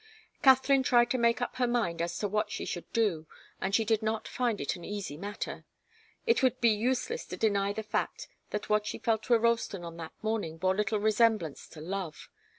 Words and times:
Katharine 0.41 0.81
tried 0.81 1.11
to 1.11 1.19
make 1.19 1.43
up 1.43 1.57
her 1.57 1.67
mind 1.67 2.01
as 2.01 2.17
to 2.17 2.27
what 2.27 2.49
she 2.49 2.65
should 2.65 2.91
do, 2.91 3.27
and 3.61 3.75
she 3.75 3.85
did 3.85 4.01
not 4.01 4.27
find 4.27 4.59
it 4.59 4.75
an 4.75 4.83
easy 4.83 5.15
matter. 5.15 5.63
It 6.25 6.41
would 6.41 6.59
be 6.59 6.71
useless 6.71 7.23
to 7.25 7.37
deny 7.37 7.71
the 7.71 7.83
fact 7.83 8.27
that 8.49 8.67
what 8.67 8.87
she 8.87 8.97
felt 8.97 9.27
for 9.27 9.37
Ralston 9.37 9.85
on 9.85 9.97
that 9.97 10.13
morning 10.23 10.57
bore 10.57 10.75
little 10.75 10.99
resemblance 10.99 11.67
to 11.67 11.81
love. 11.81 12.29